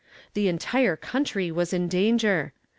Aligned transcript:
The 0.33 0.47
entire 0.47 0.95
country 0.95 1.51
was 1.51 1.73
in 1.73 1.87
danger. 1.87 2.53